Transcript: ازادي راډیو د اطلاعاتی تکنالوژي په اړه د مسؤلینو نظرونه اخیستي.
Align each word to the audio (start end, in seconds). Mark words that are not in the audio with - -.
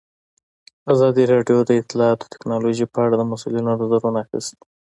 ازادي 0.93 1.23
راډیو 1.33 1.57
د 1.65 1.71
اطلاعاتی 1.81 2.25
تکنالوژي 2.33 2.85
په 2.93 2.99
اړه 3.05 3.15
د 3.17 3.23
مسؤلینو 3.31 3.69
نظرونه 3.81 4.17
اخیستي. 4.25 4.59